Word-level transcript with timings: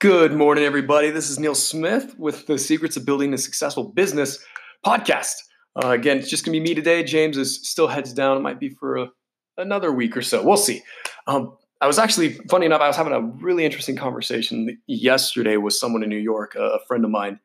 Good 0.00 0.32
morning, 0.32 0.62
everybody. 0.62 1.10
This 1.10 1.28
is 1.28 1.40
Neil 1.40 1.56
Smith 1.56 2.14
with 2.16 2.46
the 2.46 2.56
Secrets 2.56 2.96
of 2.96 3.04
Building 3.04 3.34
a 3.34 3.38
Successful 3.38 3.82
Business 3.82 4.38
podcast. 4.86 5.34
Uh, 5.74 5.88
again, 5.88 6.18
it's 6.18 6.30
just 6.30 6.44
going 6.44 6.52
to 6.52 6.60
be 6.60 6.68
me 6.68 6.72
today. 6.72 7.02
James 7.02 7.36
is 7.36 7.68
still 7.68 7.88
heads 7.88 8.12
down. 8.12 8.36
It 8.36 8.40
might 8.40 8.60
be 8.60 8.68
for 8.68 8.96
a, 8.96 9.08
another 9.56 9.90
week 9.90 10.16
or 10.16 10.22
so. 10.22 10.44
We'll 10.44 10.56
see. 10.56 10.82
Um, 11.26 11.56
I 11.80 11.88
was 11.88 11.98
actually, 11.98 12.34
funny 12.48 12.66
enough, 12.66 12.80
I 12.80 12.86
was 12.86 12.94
having 12.94 13.12
a 13.12 13.20
really 13.20 13.64
interesting 13.64 13.96
conversation 13.96 14.80
yesterday 14.86 15.56
with 15.56 15.74
someone 15.74 16.04
in 16.04 16.10
New 16.10 16.16
York, 16.16 16.54
a, 16.54 16.78
friend 16.86 17.04
of 17.04 17.10
mine 17.10 17.40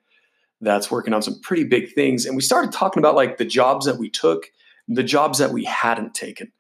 that's 0.61 0.91
working 0.91 1.15
on 1.15 1.23
some 1.23 1.41
pretty 1.41 1.63
big 1.63 1.93
things. 1.93 2.27
And 2.27 2.35
we 2.35 2.43
started 2.43 2.71
talking 2.71 3.01
about 3.01 3.15
like 3.15 3.37
the 3.37 3.45
jobs 3.45 3.87
that 3.87 3.97
we 3.97 4.11
took, 4.11 4.51
the 4.87 5.01
jobs 5.01 5.39
that 5.39 5.53
we 5.53 5.63
hadn't 5.63 6.13
taken. 6.13 6.51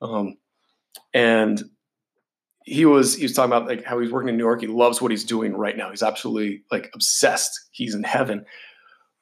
Um, 0.00 0.38
and 1.12 1.62
he 2.64 2.84
was 2.84 3.16
he 3.16 3.24
was 3.24 3.32
talking 3.32 3.52
about 3.52 3.68
like 3.68 3.84
how 3.84 3.98
he's 3.98 4.12
working 4.12 4.28
in 4.28 4.36
New 4.36 4.44
York. 4.44 4.60
He 4.60 4.66
loves 4.66 5.00
what 5.00 5.10
he's 5.10 5.24
doing 5.24 5.54
right 5.54 5.76
now. 5.76 5.90
He's 5.90 6.02
absolutely 6.02 6.62
like 6.70 6.90
obsessed. 6.94 7.68
He's 7.72 7.94
in 7.94 8.04
heaven. 8.04 8.44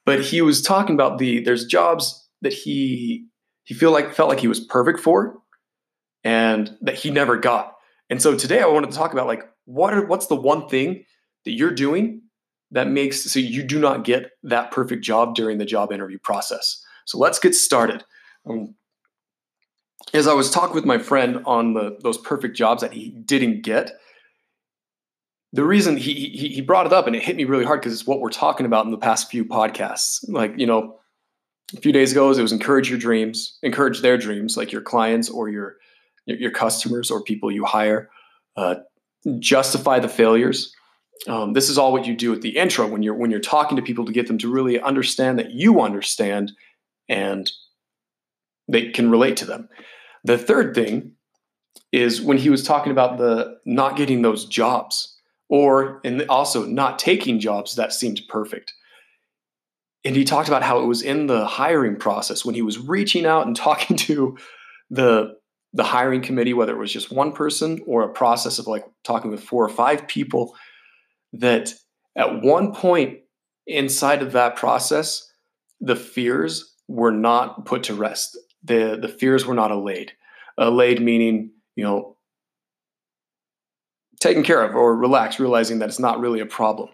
But 0.05 0.21
he 0.21 0.41
was 0.41 0.61
talking 0.61 0.95
about 0.95 1.17
the 1.17 1.43
there's 1.43 1.65
jobs 1.65 2.27
that 2.41 2.53
he 2.53 3.25
he 3.63 3.73
feel 3.73 3.91
like 3.91 4.13
felt 4.13 4.29
like 4.29 4.39
he 4.39 4.47
was 4.47 4.59
perfect 4.59 4.99
for 4.99 5.37
and 6.23 6.75
that 6.81 6.95
he 6.95 7.11
never 7.11 7.37
got. 7.37 7.75
And 8.09 8.21
so 8.21 8.35
today 8.35 8.61
I 8.61 8.67
wanted 8.67 8.91
to 8.91 8.97
talk 8.97 9.13
about 9.13 9.27
like 9.27 9.43
what 9.65 9.93
are 9.93 10.05
what's 10.05 10.27
the 10.27 10.35
one 10.35 10.67
thing 10.67 11.05
that 11.45 11.51
you're 11.51 11.71
doing 11.71 12.21
that 12.71 12.87
makes 12.87 13.23
so 13.23 13.39
you 13.39 13.63
do 13.63 13.79
not 13.79 14.03
get 14.03 14.31
that 14.43 14.71
perfect 14.71 15.03
job 15.03 15.35
during 15.35 15.57
the 15.57 15.65
job 15.65 15.91
interview 15.91 16.19
process. 16.23 16.83
So 17.05 17.17
let's 17.17 17.39
get 17.39 17.55
started. 17.55 18.03
Um, 18.49 18.75
as 20.13 20.27
I 20.27 20.33
was 20.33 20.49
talking 20.49 20.75
with 20.75 20.85
my 20.85 20.97
friend 20.97 21.41
on 21.45 21.73
the 21.73 21.97
those 22.01 22.17
perfect 22.17 22.55
jobs 22.55 22.81
that 22.81 22.93
he 22.93 23.09
didn't 23.09 23.61
get, 23.61 23.91
the 25.53 25.63
reason 25.63 25.97
he 25.97 26.13
he, 26.29 26.49
he 26.49 26.61
brought 26.61 26.85
it 26.85 26.93
up 26.93 27.07
and 27.07 27.15
it 27.15 27.23
hit 27.23 27.35
me 27.35 27.43
really 27.43 27.65
hard 27.65 27.81
because 27.81 27.93
it's 27.93 28.07
what 28.07 28.19
we're 28.19 28.29
talking 28.29 28.65
about 28.65 28.85
in 28.85 28.91
the 28.91 28.97
past 28.97 29.29
few 29.29 29.45
podcasts. 29.45 30.23
Like 30.27 30.53
you 30.57 30.65
know, 30.65 30.99
a 31.75 31.81
few 31.81 31.91
days 31.91 32.11
ago 32.11 32.31
it 32.31 32.41
was 32.41 32.51
encourage 32.51 32.89
your 32.89 32.99
dreams, 32.99 33.57
encourage 33.63 34.01
their 34.01 34.17
dreams, 34.17 34.57
like 34.57 34.71
your 34.71 34.81
clients 34.81 35.29
or 35.29 35.49
your 35.49 35.77
your 36.25 36.51
customers 36.51 37.11
or 37.11 37.23
people 37.23 37.51
you 37.51 37.65
hire. 37.65 38.09
Uh, 38.55 38.75
justify 39.39 39.99
the 39.99 40.09
failures. 40.09 40.73
Um, 41.27 41.53
this 41.53 41.69
is 41.69 41.77
all 41.77 41.91
what 41.91 42.07
you 42.07 42.15
do 42.15 42.33
at 42.33 42.41
the 42.41 42.57
intro 42.57 42.87
when 42.87 43.03
you're 43.03 43.13
when 43.13 43.29
you're 43.29 43.39
talking 43.39 43.75
to 43.75 43.83
people 43.83 44.05
to 44.05 44.11
get 44.11 44.27
them 44.27 44.37
to 44.39 44.51
really 44.51 44.79
understand 44.79 45.37
that 45.39 45.51
you 45.51 45.81
understand 45.81 46.51
and 47.07 47.51
they 48.71 48.89
can 48.89 49.11
relate 49.11 49.37
to 49.37 49.45
them. 49.45 49.69
The 50.23 50.37
third 50.37 50.73
thing 50.73 51.13
is 51.91 52.21
when 52.21 52.37
he 52.37 52.49
was 52.49 52.63
talking 52.63 52.91
about 52.91 53.17
the 53.17 53.57
not 53.65 53.97
getting 53.97 54.21
those 54.21 54.45
jobs 54.45 55.17
or 55.49 55.99
and 56.05 56.23
also 56.29 56.65
not 56.65 56.97
taking 56.97 57.39
jobs 57.39 57.75
that 57.75 57.93
seemed 57.93 58.21
perfect. 58.29 58.73
And 60.03 60.15
he 60.15 60.23
talked 60.23 60.47
about 60.47 60.63
how 60.63 60.81
it 60.81 60.85
was 60.85 61.01
in 61.01 61.27
the 61.27 61.45
hiring 61.45 61.97
process 61.97 62.45
when 62.45 62.55
he 62.55 62.61
was 62.61 62.79
reaching 62.79 63.25
out 63.25 63.45
and 63.45 63.55
talking 63.67 63.97
to 63.97 64.37
the 64.89 65.35
the 65.73 65.83
hiring 65.83 66.21
committee, 66.21 66.53
whether 66.53 66.73
it 66.73 66.79
was 66.79 66.91
just 66.91 67.13
one 67.13 67.31
person 67.31 67.79
or 67.85 68.03
a 68.03 68.13
process 68.13 68.59
of 68.59 68.67
like 68.67 68.85
talking 69.05 69.31
with 69.31 69.41
four 69.41 69.63
or 69.63 69.69
five 69.69 70.05
people, 70.05 70.53
that 71.31 71.73
at 72.17 72.41
one 72.41 72.73
point 72.73 73.19
inside 73.67 74.21
of 74.21 74.33
that 74.33 74.57
process, 74.57 75.31
the 75.79 75.95
fears 75.95 76.75
were 76.89 77.11
not 77.11 77.65
put 77.65 77.83
to 77.83 77.93
rest 77.93 78.37
the 78.63 78.97
the 79.01 79.07
fears 79.07 79.45
were 79.45 79.53
not 79.53 79.71
allayed. 79.71 80.13
Allayed 80.57 81.01
meaning, 81.01 81.51
you 81.75 81.83
know, 81.83 82.17
taken 84.19 84.43
care 84.43 84.63
of 84.63 84.75
or 84.75 84.95
relaxed, 84.95 85.39
realizing 85.39 85.79
that 85.79 85.89
it's 85.89 85.99
not 85.99 86.19
really 86.19 86.39
a 86.39 86.45
problem. 86.45 86.89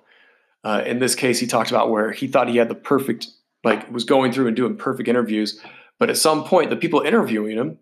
Uh, 0.64 0.82
in 0.86 1.00
this 1.00 1.16
case, 1.16 1.40
he 1.40 1.48
talked 1.48 1.70
about 1.70 1.90
where 1.90 2.12
he 2.12 2.28
thought 2.28 2.50
he 2.50 2.58
had 2.58 2.70
the 2.70 2.76
perfect, 2.76 3.28
like, 3.64 3.90
was 3.92 4.04
going 4.04 4.32
through 4.32 4.48
and 4.48 4.56
doing 4.56 4.76
perfect 4.76 5.08
interviews, 5.08 5.62
but 6.00 6.10
at 6.10 6.18
some 6.18 6.44
point, 6.44 6.70
the 6.70 6.76
people 6.76 7.02
interviewing 7.02 7.58
him 7.58 7.80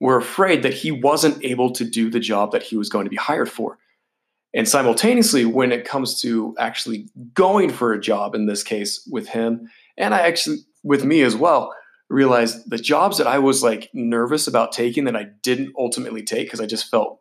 were 0.00 0.16
afraid 0.16 0.62
that 0.62 0.74
he 0.74 0.92
wasn't 0.92 1.42
able 1.44 1.70
to 1.72 1.84
do 1.84 2.10
the 2.10 2.20
job 2.20 2.52
that 2.52 2.62
he 2.62 2.76
was 2.76 2.88
going 2.88 3.04
to 3.04 3.10
be 3.10 3.16
hired 3.16 3.50
for. 3.50 3.78
And 4.54 4.68
simultaneously, 4.68 5.44
when 5.44 5.72
it 5.72 5.84
comes 5.84 6.20
to 6.22 6.54
actually 6.58 7.08
going 7.34 7.70
for 7.70 7.92
a 7.92 8.00
job, 8.00 8.34
in 8.34 8.46
this 8.46 8.62
case 8.62 9.06
with 9.10 9.28
him, 9.28 9.68
and 9.96 10.14
I 10.14 10.20
actually 10.20 10.58
with 10.82 11.04
me 11.04 11.22
as 11.22 11.36
well, 11.36 11.74
realized 12.08 12.70
the 12.70 12.78
jobs 12.78 13.18
that 13.18 13.26
I 13.26 13.38
was 13.38 13.62
like 13.62 13.90
nervous 13.92 14.46
about 14.46 14.72
taking 14.72 15.04
that 15.04 15.16
I 15.16 15.26
didn't 15.42 15.74
ultimately 15.76 16.22
take 16.22 16.46
because 16.46 16.60
I 16.60 16.66
just 16.66 16.90
felt 16.90 17.20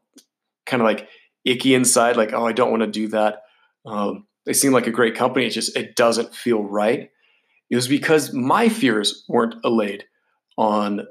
kind 0.66 0.82
of 0.82 0.86
like 0.86 1.08
icky 1.44 1.76
inside, 1.76 2.18
like, 2.18 2.34
oh, 2.34 2.46
I 2.46 2.52
don't 2.52 2.72
want 2.72 2.82
to 2.82 2.88
do 2.88 3.08
that. 3.10 3.44
Um, 3.86 4.26
they 4.46 4.54
seem 4.54 4.72
like 4.72 4.88
a 4.88 4.92
great 4.92 5.16
company. 5.16 5.46
It 5.46 5.52
just 5.52 5.76
it 5.76 5.96
doesn't 5.96 6.36
feel 6.36 6.64
right. 6.64 7.10
It 7.70 7.76
was 7.76 7.88
because 7.88 8.34
my 8.34 8.70
fears 8.70 9.24
weren't 9.28 9.56
allayed 9.64 10.04
on 10.58 11.08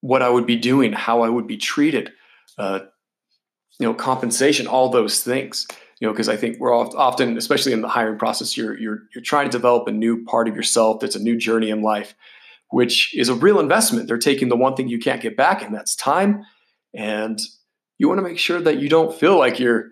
what 0.00 0.22
I 0.22 0.28
would 0.28 0.46
be 0.46 0.56
doing, 0.56 0.92
how 0.92 1.22
I 1.22 1.28
would 1.28 1.46
be 1.46 1.56
treated, 1.56 2.12
uh, 2.56 2.80
you 3.78 3.86
know, 3.86 3.94
compensation, 3.94 4.66
all 4.66 4.88
those 4.88 5.22
things. 5.22 5.66
You 6.00 6.06
know, 6.06 6.12
because 6.12 6.28
I 6.28 6.36
think 6.36 6.60
we're 6.60 6.72
often, 6.72 7.36
especially 7.36 7.72
in 7.72 7.80
the 7.80 7.88
hiring 7.88 8.18
process, 8.18 8.56
you're 8.56 8.78
you're 8.78 9.00
you're 9.12 9.24
trying 9.24 9.50
to 9.50 9.56
develop 9.56 9.88
a 9.88 9.92
new 9.92 10.24
part 10.24 10.46
of 10.46 10.54
yourself. 10.54 11.00
That's 11.00 11.16
a 11.16 11.22
new 11.22 11.36
journey 11.36 11.70
in 11.70 11.82
life, 11.82 12.14
which 12.70 13.14
is 13.16 13.28
a 13.28 13.34
real 13.34 13.60
investment. 13.60 14.08
They're 14.08 14.18
taking 14.18 14.48
the 14.48 14.56
one 14.56 14.74
thing 14.74 14.88
you 14.88 14.98
can't 14.98 15.22
get 15.22 15.36
back, 15.36 15.62
and 15.62 15.74
that's 15.74 15.94
time. 15.94 16.44
And 16.94 17.38
you 17.98 18.08
want 18.08 18.18
to 18.18 18.22
make 18.22 18.38
sure 18.38 18.60
that 18.60 18.78
you 18.78 18.88
don't 18.88 19.14
feel 19.14 19.38
like 19.38 19.58
you're 19.58 19.90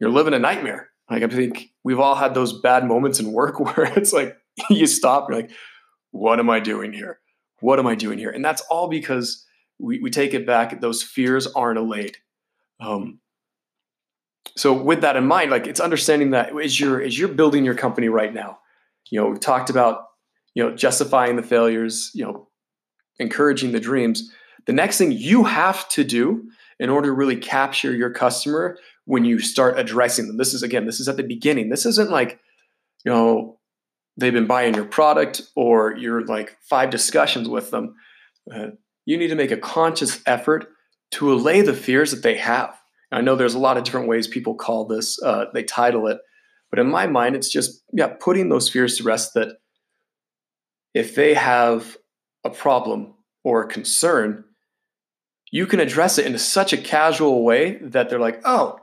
you're 0.00 0.10
living 0.10 0.34
a 0.34 0.38
nightmare. 0.38 0.90
Like 1.10 1.22
I 1.22 1.28
think 1.28 1.70
we've 1.82 2.00
all 2.00 2.14
had 2.14 2.34
those 2.34 2.60
bad 2.60 2.84
moments 2.84 3.20
in 3.20 3.32
work 3.32 3.60
where 3.76 3.92
it's 3.96 4.12
like 4.12 4.36
you 4.70 4.86
stop, 4.86 5.28
you're 5.28 5.40
like, 5.40 5.50
what 6.10 6.38
am 6.38 6.50
I 6.50 6.60
doing 6.60 6.92
here? 6.92 7.20
What 7.60 7.78
am 7.78 7.86
I 7.86 7.94
doing 7.94 8.18
here? 8.18 8.30
And 8.30 8.44
that's 8.44 8.62
all 8.70 8.88
because 8.88 9.44
we, 9.78 10.00
we 10.00 10.10
take 10.10 10.34
it 10.34 10.46
back. 10.46 10.80
Those 10.80 11.02
fears 11.02 11.46
aren't 11.46 11.78
allayed. 11.78 12.16
Um, 12.80 13.20
so 14.56 14.72
with 14.72 15.00
that 15.00 15.16
in 15.16 15.26
mind, 15.26 15.50
like 15.50 15.66
it's 15.66 15.80
understanding 15.80 16.30
that 16.30 16.58
as 16.58 16.78
you're 16.78 17.00
as 17.00 17.18
you're 17.18 17.28
building 17.28 17.64
your 17.64 17.74
company 17.74 18.08
right 18.08 18.32
now, 18.32 18.58
you 19.10 19.20
know, 19.20 19.30
we 19.30 19.38
talked 19.38 19.70
about 19.70 20.04
you 20.54 20.62
know, 20.62 20.74
justifying 20.74 21.36
the 21.36 21.42
failures, 21.42 22.10
you 22.14 22.24
know, 22.24 22.48
encouraging 23.18 23.72
the 23.72 23.80
dreams. 23.80 24.30
The 24.66 24.72
next 24.72 24.98
thing 24.98 25.12
you 25.12 25.44
have 25.44 25.88
to 25.90 26.04
do 26.04 26.48
in 26.78 26.90
order 26.90 27.08
to 27.08 27.12
really 27.12 27.36
capture 27.36 27.92
your 27.92 28.10
customer 28.10 28.78
when 29.04 29.24
you 29.24 29.38
start 29.38 29.78
addressing 29.78 30.26
them. 30.26 30.38
This 30.38 30.54
is 30.54 30.62
again, 30.62 30.86
this 30.86 31.00
is 31.00 31.08
at 31.08 31.16
the 31.16 31.22
beginning. 31.22 31.68
This 31.68 31.86
isn't 31.86 32.10
like, 32.10 32.40
you 33.04 33.12
know, 33.12 33.58
they've 34.16 34.32
been 34.32 34.46
buying 34.46 34.74
your 34.74 34.84
product 34.84 35.42
or 35.54 35.96
you're 35.96 36.24
like 36.24 36.56
five 36.62 36.90
discussions 36.90 37.48
with 37.48 37.70
them. 37.70 37.94
Uh, 38.52 38.68
you 39.04 39.18
need 39.18 39.28
to 39.28 39.34
make 39.34 39.50
a 39.50 39.56
conscious 39.56 40.20
effort 40.26 40.68
to 41.12 41.32
allay 41.32 41.60
the 41.60 41.74
fears 41.74 42.10
that 42.10 42.22
they 42.22 42.36
have. 42.36 42.74
I 43.12 43.20
know 43.20 43.36
there's 43.36 43.54
a 43.54 43.60
lot 43.60 43.76
of 43.76 43.84
different 43.84 44.08
ways 44.08 44.26
people 44.26 44.54
call 44.54 44.86
this, 44.86 45.22
uh, 45.22 45.46
they 45.52 45.62
title 45.62 46.08
it, 46.08 46.18
but 46.70 46.80
in 46.80 46.90
my 46.90 47.06
mind, 47.06 47.36
it's 47.36 47.48
just 47.48 47.82
yeah, 47.92 48.08
putting 48.08 48.48
those 48.48 48.68
fears 48.68 48.96
to 48.96 49.04
rest 49.04 49.34
that 49.34 49.58
if 50.94 51.14
they 51.14 51.34
have 51.34 51.96
a 52.44 52.50
problem 52.50 53.14
or 53.42 53.62
a 53.62 53.68
concern, 53.68 54.44
you 55.50 55.66
can 55.66 55.80
address 55.80 56.18
it 56.18 56.26
in 56.26 56.38
such 56.38 56.72
a 56.72 56.78
casual 56.78 57.44
way 57.44 57.76
that 57.78 58.08
they're 58.08 58.20
like, 58.20 58.40
oh, 58.44 58.78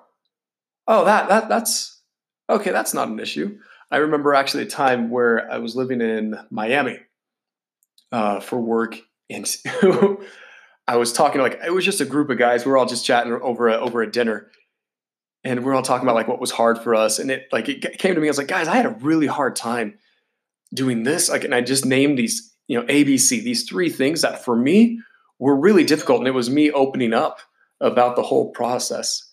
oh, 0.88 1.06
that 1.06 1.30
that 1.30 1.50
that's 1.50 2.02
okay, 2.50 2.72
that's 2.72 2.94
not 2.94 3.08
an 3.08 3.20
issue. 3.20 3.58
I 3.90 3.98
remember 3.98 4.34
actually 4.34 4.64
a 4.64 4.68
time 4.68 5.10
where 5.10 5.52
I 5.52 5.58
was 5.58 5.76
living 5.76 6.02
in 6.02 6.38
Miami 6.50 7.00
uh, 8.12 8.40
for 8.40 8.60
work, 8.60 9.00
and 9.30 9.46
I 10.88 10.98
was 10.98 11.14
talking 11.14 11.42
like 11.42 11.60
it 11.66 11.74
was 11.74 11.86
just 11.86 12.02
a 12.02 12.06
group 12.06 12.30
of 12.30 12.38
guys. 12.38 12.66
We 12.66 12.72
were 12.72 12.78
all 12.78 12.86
just 12.86 13.06
chatting 13.06 13.34
over 13.34 13.70
a, 13.70 13.76
over 13.76 14.02
a 14.02 14.12
dinner, 14.12 14.52
and 15.44 15.64
we 15.64 15.72
are 15.72 15.76
all 15.76 15.82
talking 15.82 16.06
about 16.06 16.16
like 16.16 16.28
what 16.28 16.42
was 16.42 16.52
hard 16.52 16.80
for 16.80 16.96
us. 16.96 17.20
And 17.20 17.32
it 17.32 17.48
like 17.52 17.70
it 17.70 17.98
came 18.00 18.16
to 18.16 18.22
me. 18.22 18.28
I 18.28 18.32
was 18.32 18.38
like, 18.38 18.48
guys, 18.48 18.68
I 18.68 18.76
had 18.76 18.86
a 18.86 18.90
really 18.90 19.28
hard 19.28 19.56
time 19.56 19.98
doing 20.74 21.04
this. 21.04 21.30
Like, 21.30 21.44
and 21.44 21.56
I 21.56 21.62
just 21.62 21.86
named 21.86 22.18
these, 22.18 22.54
you 22.68 22.80
know, 22.80 22.86
ABC, 22.86 23.44
these 23.44 23.68
three 23.68 23.90
things 23.90 24.22
that 24.22 24.44
for 24.44 24.56
me 24.56 25.00
were 25.40 25.56
really 25.56 25.84
difficult. 25.84 26.20
And 26.20 26.28
it 26.28 26.32
was 26.32 26.50
me 26.50 26.72
opening 26.72 27.14
up 27.14 27.40
about 27.80 28.16
the 28.16 28.24
whole 28.24 28.52
process. 28.52 29.32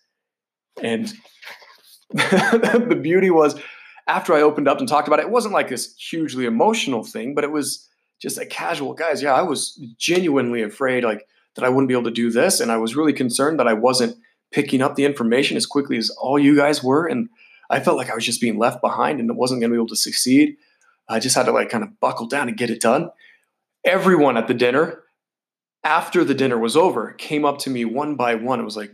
And 0.83 1.13
the 2.11 2.99
beauty 3.01 3.31
was 3.31 3.61
after 4.07 4.33
I 4.33 4.41
opened 4.41 4.69
up 4.69 4.79
and 4.79 4.89
talked 4.89 5.07
about 5.07 5.21
it, 5.21 5.27
it 5.27 5.31
wasn't 5.31 5.55
like 5.55 5.69
this 5.69 5.95
hugely 5.97 6.47
emotional 6.47 7.05
thing, 7.05 7.35
but 7.35 7.45
it 7.45 7.53
was 7.53 7.87
just 8.21 8.39
a 8.39 8.47
casual 8.47 8.95
guys. 8.95 9.23
Yeah, 9.23 9.35
I 9.35 9.43
was 9.43 9.79
genuinely 9.99 10.63
afraid 10.63 11.05
like 11.05 11.27
that 11.55 11.65
I 11.65 11.69
wouldn't 11.69 11.89
be 11.89 11.95
able 11.95 12.05
to 12.05 12.11
do 12.11 12.31
this. 12.31 12.61
And 12.61 12.73
I 12.73 12.79
was 12.79 12.97
really 12.97 13.13
concerned 13.13 13.61
that 13.61 13.69
I 13.69 13.75
wasn't 13.75 14.17
picking 14.51 14.81
up 14.81 14.95
the 14.95 15.05
information 15.05 15.57
as 15.57 15.67
quickly 15.67 15.99
as 15.99 16.11
all 16.11 16.39
you 16.39 16.57
guys 16.57 16.83
were. 16.83 17.07
And 17.07 17.29
I 17.69 17.81
felt 17.81 17.99
like 17.99 18.11
I 18.11 18.15
was 18.15 18.25
just 18.25 18.41
being 18.41 18.59
left 18.59 18.81
behind 18.81 19.21
and 19.21 19.29
it 19.29 19.37
wasn't 19.37 19.61
going 19.61 19.71
to 19.71 19.75
be 19.75 19.79
able 19.79 19.89
to 19.89 19.97
succeed. 19.97 20.57
I 21.09 21.21
just 21.21 21.37
had 21.37 21.47
to 21.47 21.53
like 21.53 21.71
kind 21.71 21.85
of 21.85 21.99
buckle 22.01 22.27
down 22.27 22.49
and 22.49 22.57
get 22.57 22.71
it 22.71 22.81
done. 22.81 23.11
Everyone 23.85 24.37
at 24.37 24.49
the 24.49 24.55
dinner, 24.55 25.03
after 25.85 26.25
the 26.25 26.35
dinner 26.35 26.59
was 26.59 26.77
over, 26.77 27.13
came 27.13 27.45
up 27.45 27.59
to 27.59 27.71
me 27.71 27.85
one 27.85 28.17
by 28.17 28.35
one. 28.35 28.61
It 28.61 28.65
was 28.65 28.77
like, 28.77 28.93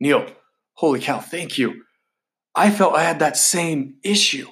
Neil, 0.00 0.26
holy 0.74 1.00
cow, 1.00 1.20
thank 1.20 1.58
you. 1.58 1.82
I 2.54 2.70
felt 2.70 2.94
I 2.94 3.02
had 3.02 3.18
that 3.18 3.36
same 3.36 3.96
issue. 4.02 4.46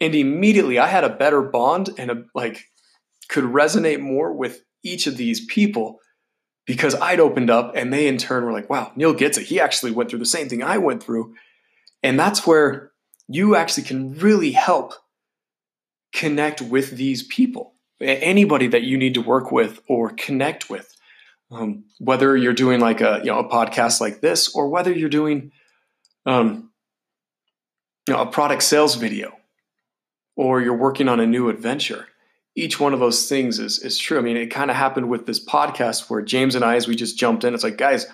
And 0.00 0.14
immediately 0.14 0.78
I 0.78 0.88
had 0.88 1.04
a 1.04 1.14
better 1.14 1.42
bond 1.42 1.90
and 1.96 2.10
a, 2.10 2.24
like 2.34 2.64
could 3.28 3.44
resonate 3.44 4.00
more 4.00 4.32
with 4.32 4.64
each 4.82 5.06
of 5.06 5.16
these 5.16 5.44
people 5.46 6.00
because 6.66 6.94
I'd 6.94 7.20
opened 7.20 7.50
up 7.50 7.72
and 7.76 7.92
they 7.92 8.08
in 8.08 8.18
turn 8.18 8.44
were 8.44 8.52
like, 8.52 8.70
wow, 8.70 8.92
Neil 8.96 9.14
gets 9.14 9.38
it. 9.38 9.46
He 9.46 9.60
actually 9.60 9.92
went 9.92 10.10
through 10.10 10.18
the 10.18 10.26
same 10.26 10.48
thing 10.48 10.62
I 10.62 10.78
went 10.78 11.02
through. 11.02 11.34
And 12.02 12.18
that's 12.18 12.46
where 12.46 12.92
you 13.28 13.54
actually 13.54 13.84
can 13.84 14.14
really 14.18 14.52
help 14.52 14.94
connect 16.12 16.60
with 16.60 16.92
these 16.92 17.22
people, 17.22 17.74
anybody 18.00 18.66
that 18.68 18.82
you 18.82 18.96
need 18.96 19.14
to 19.14 19.22
work 19.22 19.50
with 19.52 19.80
or 19.88 20.10
connect 20.10 20.70
with. 20.70 20.94
Um, 21.50 21.84
whether 21.98 22.34
you're 22.34 22.54
doing 22.54 22.80
like 22.80 23.02
a 23.02 23.20
you 23.22 23.30
know 23.30 23.38
a 23.38 23.48
podcast 23.48 24.00
like 24.00 24.22
this 24.22 24.54
or 24.54 24.68
whether 24.68 24.90
you're 24.90 25.10
doing 25.10 25.52
um, 26.24 26.70
you 28.08 28.14
know 28.14 28.22
a 28.22 28.26
product 28.26 28.62
sales 28.62 28.94
video 28.94 29.36
or 30.34 30.62
you're 30.62 30.76
working 30.76 31.08
on 31.08 31.20
a 31.20 31.26
new 31.26 31.50
adventure 31.50 32.06
each 32.54 32.78
one 32.78 32.92
of 32.92 33.00
those 33.00 33.28
things 33.28 33.58
is 33.58 33.78
is 33.78 33.98
true. 33.98 34.18
I 34.18 34.22
mean, 34.22 34.36
it 34.36 34.46
kind 34.48 34.70
of 34.70 34.76
happened 34.76 35.08
with 35.08 35.26
this 35.26 35.44
podcast 35.44 36.10
where 36.10 36.22
James 36.22 36.54
and 36.54 36.64
I, 36.64 36.76
as 36.76 36.86
we 36.86 36.94
just 36.94 37.18
jumped 37.18 37.44
in, 37.44 37.54
it's 37.54 37.64
like, 37.64 37.78
guys, 37.78 38.06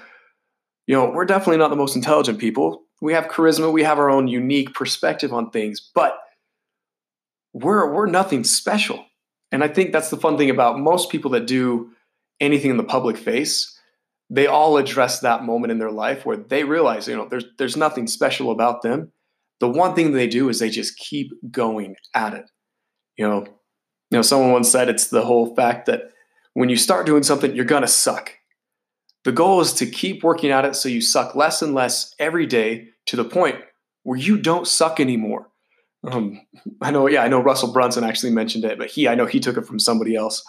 you 0.86 0.94
know, 0.94 1.10
we're 1.10 1.24
definitely 1.24 1.58
not 1.58 1.70
the 1.70 1.76
most 1.76 1.96
intelligent 1.96 2.38
people. 2.38 2.84
We 3.00 3.12
have 3.12 3.26
charisma, 3.26 3.72
we 3.72 3.82
have 3.84 3.98
our 3.98 4.10
own 4.10 4.28
unique 4.28 4.74
perspective 4.74 5.32
on 5.32 5.50
things, 5.50 5.90
but 5.94 6.18
we're 7.52 7.92
we're 7.92 8.06
nothing 8.06 8.44
special. 8.44 9.04
And 9.50 9.64
I 9.64 9.68
think 9.68 9.92
that's 9.92 10.10
the 10.10 10.16
fun 10.16 10.36
thing 10.36 10.50
about 10.50 10.78
most 10.78 11.10
people 11.10 11.30
that 11.32 11.46
do 11.46 11.90
anything 12.40 12.70
in 12.70 12.76
the 12.76 12.84
public 12.84 13.16
face. 13.16 13.74
They 14.30 14.46
all 14.46 14.76
address 14.76 15.20
that 15.20 15.44
moment 15.44 15.70
in 15.70 15.78
their 15.78 15.90
life 15.90 16.26
where 16.26 16.36
they 16.36 16.64
realize, 16.64 17.08
you 17.08 17.16
know, 17.16 17.28
there's 17.28 17.46
there's 17.58 17.76
nothing 17.76 18.06
special 18.06 18.50
about 18.50 18.82
them. 18.82 19.12
The 19.60 19.68
one 19.68 19.94
thing 19.94 20.12
they 20.12 20.28
do 20.28 20.48
is 20.48 20.58
they 20.58 20.70
just 20.70 20.98
keep 20.98 21.30
going 21.50 21.96
at 22.14 22.34
it. 22.34 22.44
You 23.16 23.28
know, 23.28 23.46
you 24.10 24.18
know, 24.18 24.22
someone 24.22 24.52
once 24.52 24.70
said 24.70 24.88
it's 24.88 25.08
the 25.08 25.24
whole 25.24 25.54
fact 25.54 25.86
that 25.86 26.12
when 26.54 26.68
you 26.68 26.76
start 26.76 27.06
doing 27.06 27.22
something, 27.22 27.54
you're 27.54 27.64
to 27.64 27.86
suck. 27.86 28.32
The 29.24 29.32
goal 29.32 29.60
is 29.60 29.72
to 29.74 29.86
keep 29.86 30.22
working 30.22 30.50
at 30.50 30.64
it 30.64 30.76
so 30.76 30.88
you 30.88 31.00
suck 31.00 31.34
less 31.34 31.60
and 31.60 31.74
less 31.74 32.14
every 32.18 32.46
day 32.46 32.88
to 33.06 33.16
the 33.16 33.24
point 33.24 33.56
where 34.02 34.18
you 34.18 34.38
don't 34.38 34.66
suck 34.66 35.00
anymore. 35.00 35.47
Um, 36.04 36.40
I 36.80 36.90
know, 36.90 37.08
yeah, 37.08 37.22
I 37.22 37.28
know 37.28 37.40
Russell 37.40 37.72
Brunson 37.72 38.04
actually 38.04 38.32
mentioned 38.32 38.64
it, 38.64 38.78
but 38.78 38.90
he, 38.90 39.08
I 39.08 39.14
know 39.14 39.26
he 39.26 39.40
took 39.40 39.56
it 39.56 39.66
from 39.66 39.78
somebody 39.78 40.14
else. 40.14 40.44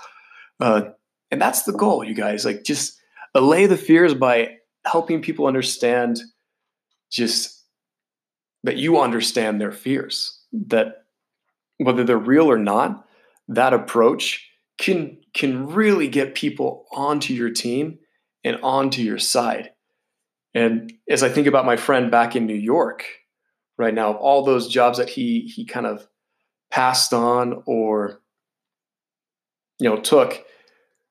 Uh, 0.60 0.82
and 1.32 1.42
that's 1.42 1.64
the 1.64 1.74
goal, 1.74 2.04
you 2.04 2.14
guys. 2.14 2.46
Like, 2.46 2.64
just 2.64 3.00
allay 3.34 3.66
the 3.66 3.78
fears 3.78 4.14
by 4.14 4.58
helping 4.86 5.22
people 5.22 5.48
understand 5.48 6.20
just 7.12 7.64
that 8.64 8.78
you 8.78 9.00
understand 9.00 9.60
their 9.60 9.72
fears, 9.72 10.40
that 10.52 11.06
whether 11.78 12.04
they're 12.04 12.18
real 12.18 12.50
or 12.50 12.58
not, 12.58 13.06
that 13.48 13.74
approach 13.74 14.48
can 14.78 15.18
can 15.34 15.68
really 15.68 16.08
get 16.08 16.36
people 16.36 16.86
onto 16.92 17.34
your 17.34 17.50
team 17.50 18.00
and 18.44 18.58
onto 18.62 19.02
your 19.02 19.20
side. 19.20 19.72
And 20.54 20.92
as 21.10 21.24
I 21.24 21.30
think 21.30 21.48
about 21.48 21.66
my 21.66 21.78
friend 21.78 22.10
back 22.10 22.36
in 22.36 22.46
New 22.46 22.56
York 22.56 23.06
right 23.80 23.94
now, 23.94 24.14
all 24.14 24.44
those 24.44 24.68
jobs 24.68 25.00
that 25.00 25.10
he 25.10 25.52
he 25.56 25.66
kind 25.66 25.88
of 25.88 26.08
passed 26.70 27.14
on 27.14 27.64
or 27.66 28.22
you 29.80 29.90
know 29.90 30.00
took, 30.00 30.46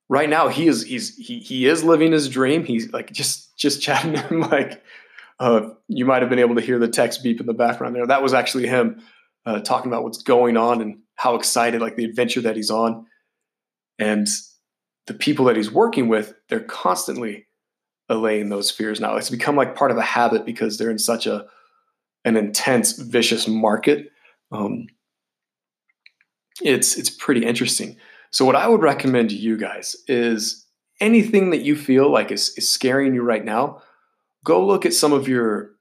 right 0.08 0.28
now 0.28 0.46
he 0.46 0.68
is 0.68 0.84
he's 0.84 1.16
he 1.16 1.40
he 1.40 1.66
is 1.66 1.82
living 1.82 2.12
his 2.12 2.28
dream. 2.28 2.64
He's 2.64 2.92
like 2.92 3.10
just 3.10 3.56
just 3.58 3.82
chatting 3.82 4.14
him 4.28 4.42
like 4.42 4.84
uh, 5.40 5.70
you 5.88 6.04
might 6.04 6.22
have 6.22 6.28
been 6.28 6.38
able 6.38 6.54
to 6.54 6.60
hear 6.60 6.78
the 6.78 6.88
text 6.88 7.22
beep 7.24 7.40
in 7.40 7.46
the 7.46 7.54
background 7.54 7.96
there. 7.96 8.06
That 8.06 8.22
was 8.22 8.34
actually 8.34 8.68
him 8.68 9.02
uh, 9.46 9.60
talking 9.60 9.90
about 9.90 10.04
what's 10.04 10.22
going 10.22 10.56
on 10.56 10.80
and 10.80 10.98
how 11.14 11.34
excited, 11.34 11.80
like 11.80 11.96
the 11.96 12.04
adventure 12.04 12.42
that 12.42 12.54
he's 12.54 12.70
on. 12.70 13.06
And 13.98 14.28
the 15.06 15.14
people 15.14 15.46
that 15.46 15.56
he's 15.56 15.70
working 15.70 16.08
with, 16.08 16.34
they're 16.48 16.60
constantly 16.60 17.46
allaying 18.08 18.48
those 18.48 18.70
fears 18.70 19.00
now. 19.00 19.16
It's 19.16 19.30
become 19.30 19.56
like 19.56 19.74
part 19.74 19.90
of 19.90 19.96
a 19.96 20.02
habit 20.02 20.44
because 20.44 20.76
they're 20.78 20.90
in 20.90 20.98
such 20.98 21.26
a 21.26 21.46
an 22.28 22.36
intense, 22.36 22.92
vicious 22.92 23.48
market. 23.48 24.10
Um, 24.52 24.86
it's 26.62 26.96
it's 26.96 27.10
pretty 27.10 27.44
interesting. 27.44 27.96
So 28.30 28.44
what 28.44 28.56
I 28.56 28.68
would 28.68 28.82
recommend 28.82 29.30
to 29.30 29.36
you 29.36 29.56
guys 29.56 29.96
is 30.06 30.66
anything 31.00 31.50
that 31.50 31.62
you 31.62 31.76
feel 31.76 32.10
like 32.10 32.30
is, 32.30 32.50
is 32.56 32.68
scaring 32.68 33.14
you 33.14 33.22
right 33.22 33.44
now, 33.44 33.82
go 34.44 34.64
look 34.64 34.84
at 34.84 34.94
some 34.94 35.12
of 35.12 35.28
your 35.28 35.72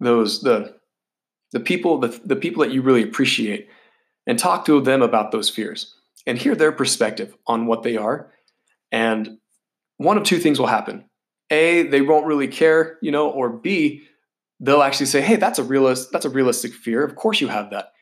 those 0.00 0.40
the 0.42 0.76
the 1.52 1.60
people 1.60 1.98
the, 1.98 2.20
the 2.24 2.36
people 2.36 2.62
that 2.62 2.72
you 2.72 2.82
really 2.82 3.02
appreciate 3.02 3.68
and 4.26 4.38
talk 4.38 4.64
to 4.64 4.80
them 4.80 5.02
about 5.02 5.30
those 5.30 5.50
fears 5.50 5.94
and 6.26 6.38
hear 6.38 6.54
their 6.54 6.72
perspective 6.72 7.36
on 7.46 7.66
what 7.66 7.82
they 7.82 7.96
are. 7.96 8.32
And 8.90 9.38
one 9.98 10.16
of 10.16 10.24
two 10.24 10.38
things 10.38 10.58
will 10.58 10.66
happen. 10.66 11.04
A, 11.50 11.82
they 11.82 12.00
won't 12.00 12.26
really 12.26 12.48
care, 12.48 12.98
you 13.02 13.12
know, 13.12 13.28
or 13.30 13.50
B, 13.50 14.04
they'll 14.64 14.82
actually 14.82 15.06
say, 15.06 15.20
"Hey, 15.20 15.36
that's 15.36 15.58
a 15.58 15.64
realist 15.64 16.10
that's 16.12 16.24
a 16.24 16.30
realistic 16.30 16.72
fear. 16.72 17.04
Of 17.04 17.16
course 17.16 17.40
you 17.40 17.48
have 17.48 17.70
that." 17.70 17.92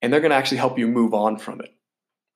And 0.00 0.12
they're 0.12 0.20
going 0.20 0.30
to 0.30 0.36
actually 0.36 0.58
help 0.58 0.78
you 0.78 0.88
move 0.88 1.14
on 1.14 1.38
from 1.38 1.60
it. 1.60 1.70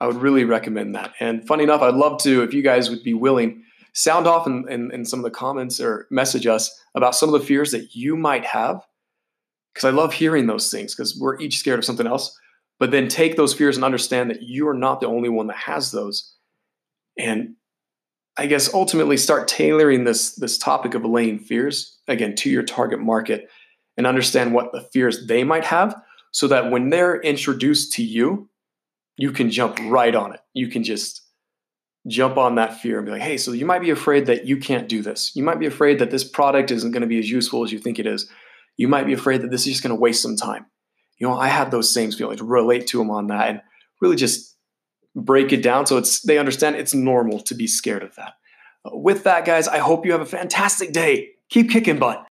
I 0.01 0.07
would 0.07 0.17
really 0.17 0.45
recommend 0.45 0.95
that. 0.95 1.15
And 1.21 1.47
funny 1.47 1.65
enough, 1.65 1.83
I'd 1.83 1.95
love 1.95 2.21
to 2.23 2.43
if 2.43 2.55
you 2.55 2.63
guys 2.63 2.91
would 2.91 3.03
be 3.03 3.15
willing 3.15 3.65
sound 3.97 4.27
off 4.27 4.47
in, 4.47 4.69
in, 4.69 4.91
in 4.93 5.05
some 5.07 5.19
of 5.19 5.25
the 5.25 5.31
comments 5.31 5.81
or 5.81 6.07
message 6.11 6.47
us 6.47 6.71
about 6.95 7.15
some 7.15 7.33
of 7.33 7.41
the 7.41 7.47
fears 7.47 7.71
that 7.71 7.95
you 7.95 8.15
might 8.15 8.45
have 8.45 8.85
because 9.73 9.87
I 9.87 9.91
love 9.91 10.13
hearing 10.13 10.47
those 10.47 10.71
things 10.71 10.95
because 10.95 11.19
we're 11.19 11.41
each 11.41 11.59
scared 11.59 11.79
of 11.79 11.85
something 11.85 12.07
else 12.07 12.39
but 12.79 12.91
then 12.91 13.09
take 13.09 13.37
those 13.37 13.55
fears 13.55 13.77
and 13.77 13.85
understand 13.87 14.31
that 14.31 14.43
you 14.43 14.69
are 14.69 14.75
not 14.75 15.01
the 15.01 15.07
only 15.07 15.31
one 15.31 15.47
that 15.47 15.57
has 15.57 15.93
those 15.93 16.35
and 17.19 17.55
i 18.37 18.47
guess 18.47 18.73
ultimately 18.73 19.17
start 19.17 19.49
tailoring 19.49 20.05
this 20.05 20.35
this 20.37 20.59
topic 20.59 20.95
of 20.95 21.05
allaying 21.05 21.39
fears 21.39 21.99
again 22.09 22.35
to 22.35 22.51
your 22.51 22.63
target 22.63 23.01
market 23.01 23.49
and 23.97 24.07
understand 24.07 24.53
what 24.53 24.73
the 24.73 24.83
fears 24.93 25.27
they 25.27 25.45
might 25.45 25.65
have 25.65 25.95
so 26.31 26.49
that 26.49 26.71
when 26.71 26.91
they're 26.91 27.21
introduced 27.21 27.93
to 27.93 28.03
you 28.03 28.49
you 29.17 29.33
can 29.33 29.51
jump 29.51 29.79
right 29.85 30.15
on 30.15 30.35
it. 30.35 30.41
You 30.55 30.69
can 30.69 30.85
just 30.85 31.23
jump 32.07 32.37
on 32.37 32.55
that 32.55 32.81
fear 32.81 32.99
and 32.99 33.07
be 33.07 33.11
like 33.11 33.23
hey 33.23 33.37
so 33.37 33.51
you 33.51 33.67
might 33.67 33.81
be 33.81 33.91
afraid 33.91 34.27
that 34.27 34.47
you 34.47 34.57
can't 34.59 34.89
do 34.89 35.03
this. 35.03 35.35
You 35.35 35.43
might 35.43 35.59
be 35.59 35.67
afraid 35.67 35.99
that 35.99 36.11
this 36.11 36.25
product 36.25 36.71
isn't 36.71 36.93
going 36.93 37.01
to 37.01 37.07
be 37.07 37.19
as 37.19 37.31
useful 37.31 37.65
as 37.65 37.73
you 37.73 37.79
think 37.79 37.99
it 37.99 38.07
is. 38.07 38.31
You 38.77 38.89
might 38.89 39.07
be 39.07 39.13
afraid 39.13 39.43
that 39.43 39.51
this 39.51 39.63
is 39.67 39.73
just 39.73 39.83
going 39.83 39.95
to 39.95 40.01
waste 40.01 40.23
some 40.23 40.37
time. 40.37 40.67
You 41.19 41.27
know, 41.27 41.37
I 41.37 41.49
had 41.49 41.71
those 41.71 41.93
same 41.93 42.13
feelings, 42.13 42.43
relate 42.43 42.87
to 42.89 42.99
them 42.99 43.11
on 43.11 43.29
that 43.29 43.49
and 43.49 43.63
really 44.01 44.17
just 44.17 44.56
break 45.17 45.53
it 45.53 45.63
down 45.63 45.87
so 45.87 45.97
it's 45.97 46.21
they 46.21 46.39
understand 46.39 46.77
it's 46.77 46.95
normal 46.95 47.41
to 47.41 47.55
be 47.55 47.67
scared 47.67 48.03
of 48.03 48.15
that. 48.17 48.35
Uh, 48.85 48.97
with 48.97 49.25
that, 49.25 49.45
guys, 49.45 49.67
I 49.67 49.79
hope 49.79 50.07
you 50.07 50.13
have 50.13 50.21
a 50.21 50.27
fantastic 50.27 50.93
day. 50.93 51.31
Keep 51.49 51.71
kicking 51.71 51.99
butt. 51.99 52.25